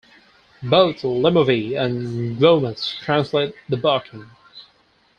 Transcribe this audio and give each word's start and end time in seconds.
Both 0.63 1.03
"Lemovii" 1.03 1.75
and 1.79 2.35
"Glommas" 2.39 2.99
translate 3.01 3.53
"the 3.69 3.77
barking". 3.77 4.31